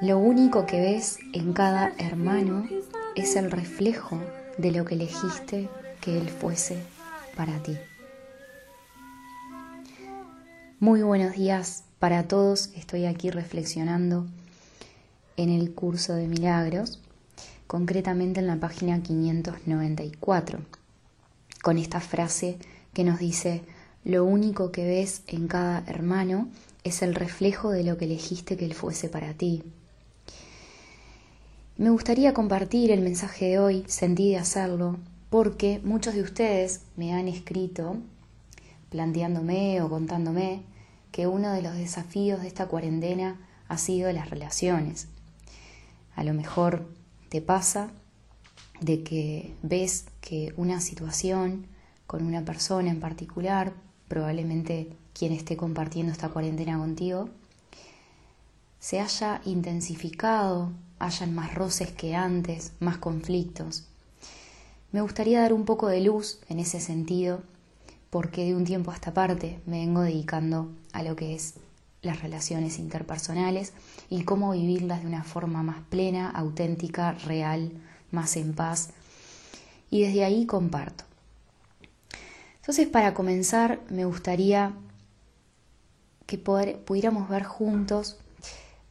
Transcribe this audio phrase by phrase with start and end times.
[0.00, 2.66] Lo único que ves en cada hermano
[3.14, 4.20] es el reflejo
[4.56, 5.68] de lo que elegiste
[6.00, 6.78] que él fuese
[7.36, 7.76] para ti.
[10.80, 12.70] Muy buenos días para todos.
[12.76, 14.26] Estoy aquí reflexionando
[15.36, 17.00] en el curso de milagros,
[17.68, 20.58] concretamente en la página 594,
[21.62, 22.58] con esta frase
[22.94, 23.62] que nos dice,
[24.04, 26.48] lo único que ves en cada hermano
[26.82, 29.62] es el reflejo de lo que elegiste que él fuese para ti.
[31.76, 34.96] Me gustaría compartir el mensaje de hoy, sentí de hacerlo,
[35.28, 37.98] porque muchos de ustedes me han escrito
[38.88, 40.62] planteándome o contándome
[41.12, 43.36] que uno de los desafíos de esta cuarentena
[43.68, 45.08] ha sido las relaciones.
[46.16, 46.97] A lo mejor
[47.28, 47.90] te pasa
[48.80, 51.66] de que ves que una situación
[52.06, 53.72] con una persona en particular,
[54.08, 57.28] probablemente quien esté compartiendo esta cuarentena contigo,
[58.80, 63.84] se haya intensificado hayan más roces que antes, más conflictos.
[64.92, 67.42] Me gustaría dar un poco de luz en ese sentido,
[68.10, 71.54] porque de un tiempo a esta parte me vengo dedicando a lo que es
[72.02, 73.72] las relaciones interpersonales
[74.08, 77.72] y cómo vivirlas de una forma más plena, auténtica, real,
[78.10, 78.90] más en paz.
[79.90, 81.04] Y desde ahí comparto.
[82.56, 84.74] Entonces, para comenzar, me gustaría
[86.26, 88.18] que pudiéramos ver juntos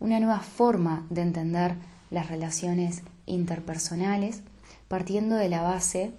[0.00, 1.76] una nueva forma de entender
[2.10, 4.40] las relaciones interpersonales,
[4.88, 6.12] partiendo de la base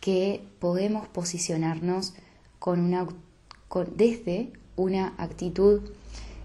[0.00, 2.14] que podemos posicionarnos
[2.58, 3.06] con una,
[3.96, 5.80] desde una actitud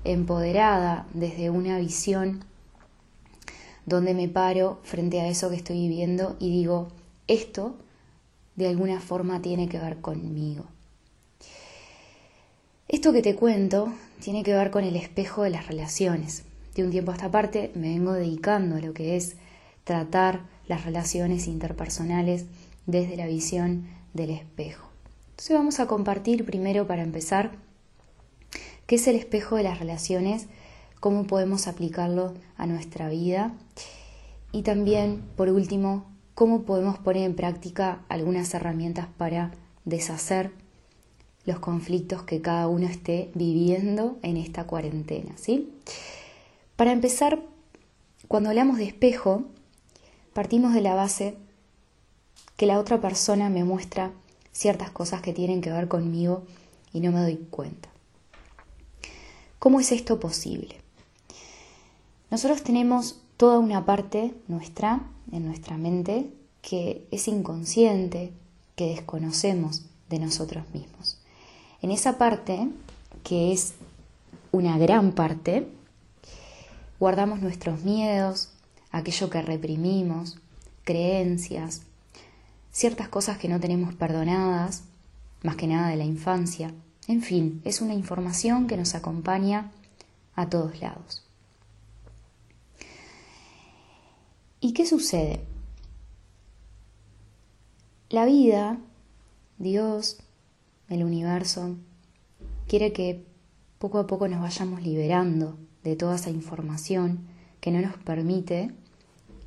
[0.03, 2.43] empoderada, desde una visión
[3.85, 6.87] donde me paro frente a eso que estoy viviendo y digo,
[7.27, 7.75] esto
[8.55, 10.65] de alguna forma tiene que ver conmigo.
[12.87, 16.43] Esto que te cuento tiene que ver con el espejo de las relaciones
[16.75, 19.35] de un tiempo a esta parte me vengo dedicando a lo que es
[19.83, 22.45] tratar las relaciones interpersonales
[22.85, 24.87] desde la visión del espejo.
[25.31, 27.51] Entonces vamos a compartir primero para empezar
[28.91, 30.47] qué es el espejo de las relaciones,
[30.99, 33.53] cómo podemos aplicarlo a nuestra vida
[34.51, 39.51] y también, por último, cómo podemos poner en práctica algunas herramientas para
[39.85, 40.51] deshacer
[41.45, 45.71] los conflictos que cada uno esté viviendo en esta cuarentena, ¿sí?
[46.75, 47.41] Para empezar,
[48.27, 49.45] cuando hablamos de espejo,
[50.33, 51.37] partimos de la base
[52.57, 54.11] que la otra persona me muestra
[54.51, 56.43] ciertas cosas que tienen que ver conmigo
[56.91, 57.90] y no me doy cuenta.
[59.61, 60.75] ¿Cómo es esto posible?
[62.31, 66.31] Nosotros tenemos toda una parte nuestra, en nuestra mente,
[66.63, 68.33] que es inconsciente,
[68.75, 71.19] que desconocemos de nosotros mismos.
[71.83, 72.69] En esa parte,
[73.23, 73.75] que es
[74.51, 75.67] una gran parte,
[76.99, 78.49] guardamos nuestros miedos,
[78.91, 80.39] aquello que reprimimos,
[80.83, 81.83] creencias,
[82.71, 84.85] ciertas cosas que no tenemos perdonadas,
[85.43, 86.73] más que nada de la infancia.
[87.11, 89.69] En fin, es una información que nos acompaña
[90.33, 91.25] a todos lados.
[94.61, 95.41] ¿Y qué sucede?
[98.09, 98.79] La vida,
[99.57, 100.19] Dios,
[100.87, 101.75] el universo,
[102.69, 103.25] quiere que
[103.77, 107.27] poco a poco nos vayamos liberando de toda esa información
[107.59, 108.71] que no nos permite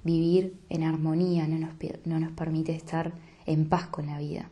[0.02, 1.70] vivir en armonía, no nos,
[2.04, 3.14] no nos permite estar
[3.46, 4.50] en paz con la vida.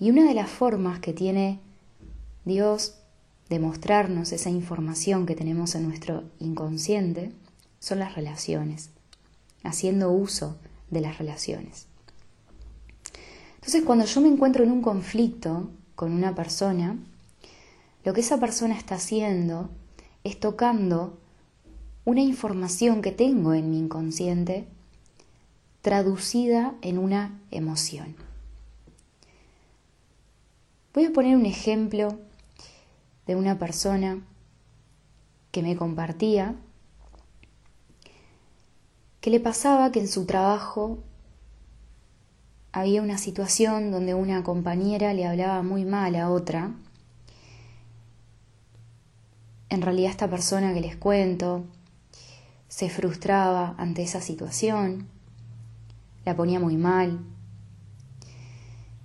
[0.00, 1.60] Y una de las formas que tiene
[2.48, 2.94] Dios
[3.48, 7.30] de mostrarnos esa información que tenemos en nuestro inconsciente
[7.78, 8.90] son las relaciones,
[9.62, 10.56] haciendo uso
[10.90, 11.86] de las relaciones.
[13.54, 16.96] Entonces, cuando yo me encuentro en un conflicto con una persona,
[18.04, 19.70] lo que esa persona está haciendo
[20.24, 21.18] es tocando
[22.04, 24.66] una información que tengo en mi inconsciente
[25.82, 28.16] traducida en una emoción.
[30.94, 32.18] Voy a poner un ejemplo
[33.28, 34.20] de una persona
[35.52, 36.56] que me compartía
[39.20, 40.98] que le pasaba que en su trabajo
[42.72, 46.72] había una situación donde una compañera le hablaba muy mal a otra.
[49.68, 51.64] En realidad esta persona que les cuento
[52.68, 55.06] se frustraba ante esa situación,
[56.24, 57.18] la ponía muy mal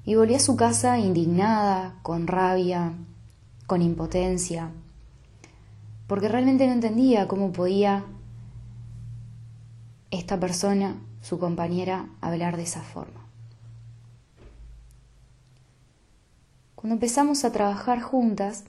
[0.05, 2.93] y volvía a su casa indignada, con rabia,
[3.65, 4.71] con impotencia,
[6.07, 8.05] porque realmente no entendía cómo podía
[10.11, 13.25] esta persona su compañera hablar de esa forma.
[16.75, 18.65] Cuando empezamos a trabajar juntas,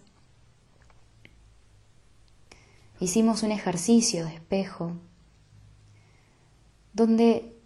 [3.00, 4.93] hicimos un ejercicio de espejo
[6.93, 7.58] donde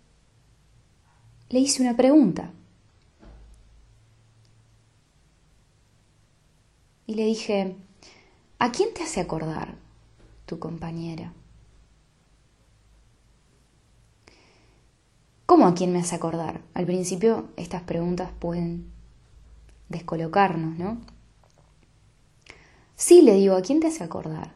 [1.50, 2.50] le hice una pregunta.
[7.08, 7.74] Y le dije,
[8.58, 9.76] ¿a quién te hace acordar
[10.44, 11.32] tu compañera?
[15.46, 16.60] ¿Cómo a quién me hace acordar?
[16.74, 18.92] Al principio estas preguntas pueden
[19.88, 21.00] descolocarnos, ¿no?
[22.94, 24.52] Sí, le digo, ¿a quién te hace acordar?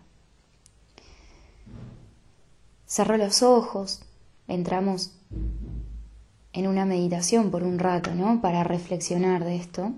[2.84, 4.02] Cerró los ojos,
[4.46, 5.14] entramos
[6.52, 8.42] en una meditación por un rato, ¿no?
[8.42, 9.92] Para reflexionar de esto,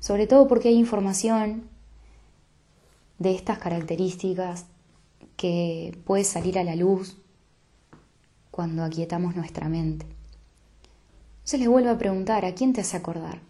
[0.00, 1.73] sobre todo porque hay información
[3.18, 4.66] de estas características
[5.36, 7.16] que puede salir a la luz
[8.50, 10.06] cuando aquietamos nuestra mente.
[11.42, 13.40] Se le vuelve a preguntar, ¿a quién te hace acordar?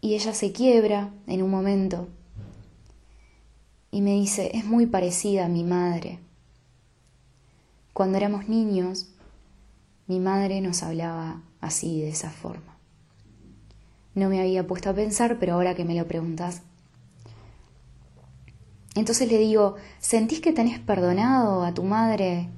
[0.00, 2.08] Y ella se quiebra en un momento
[3.90, 6.18] y me dice, es muy parecida a mi madre.
[7.92, 9.06] Cuando éramos niños,
[10.08, 12.73] mi madre nos hablaba así, de esa forma.
[14.14, 16.62] No me había puesto a pensar, pero ahora que me lo preguntas.
[18.94, 22.48] Entonces le digo, ¿sentís que tenés perdonado a tu madre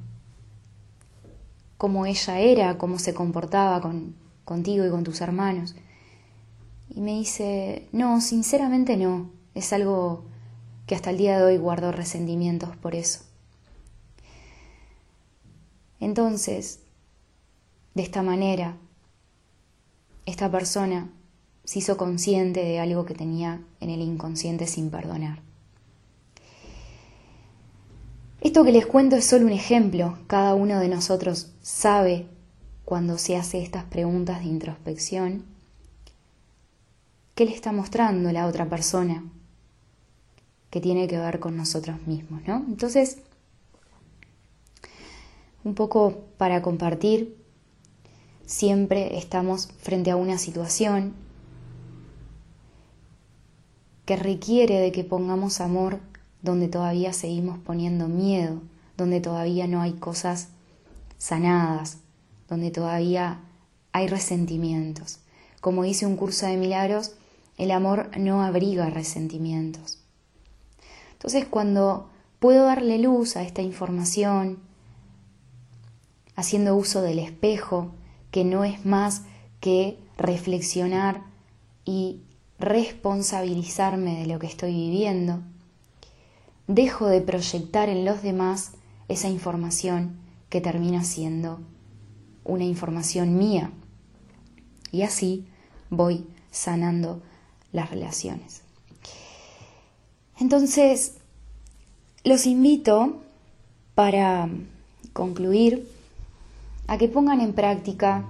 [1.76, 4.14] cómo ella era, cómo se comportaba con,
[4.44, 5.74] contigo y con tus hermanos.
[6.88, 10.24] Y me dice, no, sinceramente no, es algo
[10.86, 13.20] que hasta el día de hoy guardo resentimientos por eso.
[16.00, 16.80] Entonces,
[17.94, 18.76] de esta manera,
[20.26, 21.10] esta persona
[21.66, 25.40] se hizo consciente de algo que tenía en el inconsciente sin perdonar.
[28.40, 30.16] Esto que les cuento es solo un ejemplo.
[30.28, 32.26] Cada uno de nosotros sabe
[32.84, 35.44] cuando se hace estas preguntas de introspección
[37.34, 39.24] qué le está mostrando la otra persona
[40.70, 42.64] que tiene que ver con nosotros mismos, ¿no?
[42.68, 43.18] Entonces,
[45.64, 47.36] un poco para compartir,
[48.46, 51.25] siempre estamos frente a una situación
[54.06, 56.00] que requiere de que pongamos amor
[56.40, 58.62] donde todavía seguimos poniendo miedo,
[58.96, 60.48] donde todavía no hay cosas
[61.18, 61.98] sanadas,
[62.48, 63.40] donde todavía
[63.92, 65.18] hay resentimientos.
[65.60, 67.16] Como dice un curso de milagros,
[67.58, 69.98] el amor no abriga resentimientos.
[71.12, 74.58] Entonces cuando puedo darle luz a esta información,
[76.36, 77.90] haciendo uso del espejo,
[78.30, 79.22] que no es más
[79.58, 81.22] que reflexionar
[81.84, 82.20] y
[82.58, 85.40] responsabilizarme de lo que estoy viviendo,
[86.66, 88.72] dejo de proyectar en los demás
[89.08, 90.18] esa información
[90.48, 91.60] que termina siendo
[92.44, 93.70] una información mía.
[94.92, 95.46] Y así
[95.90, 97.22] voy sanando
[97.72, 98.62] las relaciones.
[100.38, 101.14] Entonces,
[102.24, 103.16] los invito
[103.94, 104.48] para
[105.12, 105.88] concluir
[106.86, 108.24] a que pongan en práctica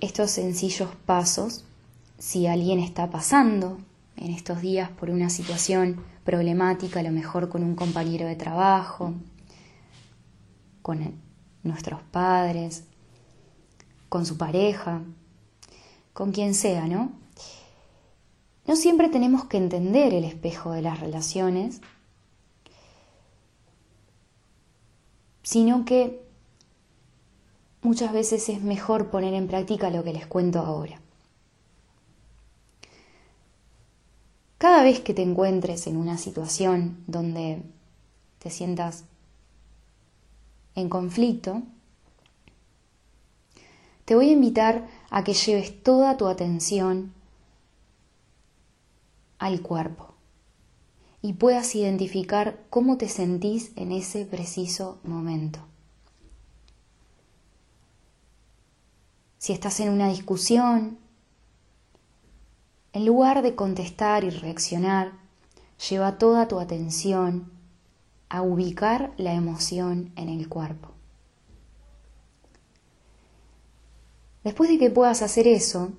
[0.00, 1.64] estos sencillos pasos
[2.18, 3.78] si alguien está pasando
[4.16, 9.14] en estos días por una situación problemática, a lo mejor con un compañero de trabajo,
[10.82, 11.14] con
[11.62, 12.84] nuestros padres,
[14.08, 15.02] con su pareja,
[16.12, 17.12] con quien sea, ¿no?
[18.66, 21.80] No siempre tenemos que entender el espejo de las relaciones,
[25.42, 26.27] sino que
[27.82, 31.00] muchas veces es mejor poner en práctica lo que les cuento ahora.
[34.58, 37.62] Cada vez que te encuentres en una situación donde
[38.40, 39.04] te sientas
[40.74, 41.62] en conflicto,
[44.04, 47.12] te voy a invitar a que lleves toda tu atención
[49.38, 50.14] al cuerpo
[51.22, 55.67] y puedas identificar cómo te sentís en ese preciso momento.
[59.38, 60.98] Si estás en una discusión,
[62.92, 65.12] en lugar de contestar y reaccionar,
[65.88, 67.52] lleva toda tu atención
[68.28, 70.90] a ubicar la emoción en el cuerpo.
[74.42, 75.92] Después de que puedas hacer eso,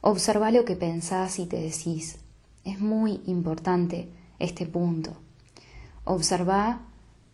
[0.00, 2.18] observa lo que pensás y te decís.
[2.64, 4.08] Es muy importante
[4.38, 5.16] este punto.
[6.04, 6.82] Observa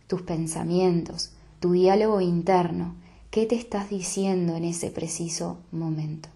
[0.07, 2.95] tus pensamientos, tu diálogo interno,
[3.37, 6.27] qué te estás diciendo en ese preciso momento.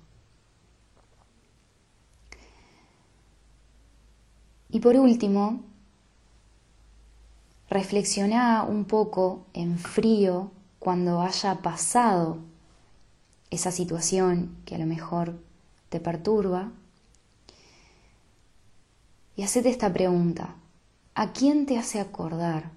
[4.70, 5.62] Y por último,
[7.72, 12.38] reflexiona un poco en frío cuando haya pasado
[13.50, 15.34] esa situación que a lo mejor
[15.90, 16.72] te perturba
[19.36, 20.54] y hacete esta pregunta.
[21.16, 22.70] ¿A quién te hace acordar?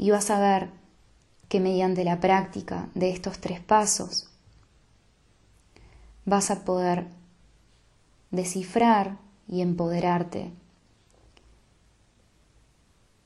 [0.00, 0.70] Y vas a ver
[1.50, 4.30] que mediante la práctica de estos tres pasos
[6.24, 7.08] vas a poder
[8.30, 10.52] descifrar y empoderarte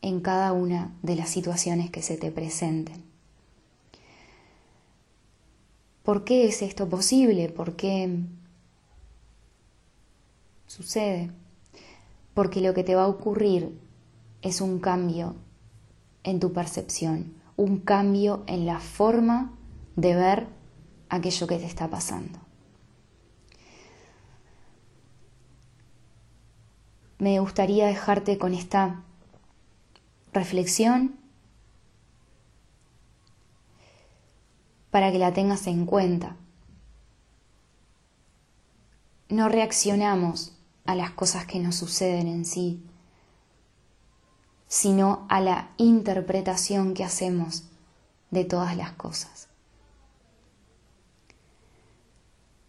[0.02, 3.04] en cada una de las situaciones que se te presenten.
[6.02, 7.50] ¿Por qué es esto posible?
[7.50, 8.18] ¿Por qué
[10.66, 11.30] sucede?
[12.34, 13.78] Porque lo que te va a ocurrir
[14.42, 15.36] es un cambio
[16.24, 19.52] en tu percepción, un cambio en la forma
[19.94, 20.48] de ver
[21.08, 22.40] aquello que te está pasando.
[27.18, 29.04] Me gustaría dejarte con esta
[30.32, 31.16] reflexión
[34.90, 36.36] para que la tengas en cuenta.
[39.28, 42.84] No reaccionamos a las cosas que nos suceden en sí,
[44.74, 47.62] sino a la interpretación que hacemos
[48.32, 49.46] de todas las cosas.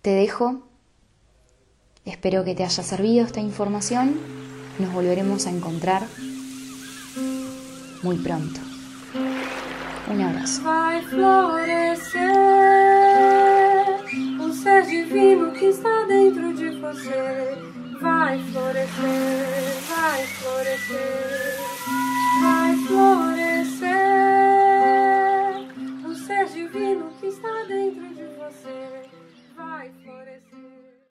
[0.04, 0.62] Te dejo,
[2.06, 4.20] espero que te haya servido esta información,
[4.78, 6.04] nos volveremos a encontrar
[8.04, 8.60] muy pronto.
[10.08, 10.62] Un abrazo.
[22.42, 23.25] high floor.